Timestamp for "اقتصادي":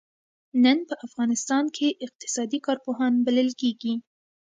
2.05-2.59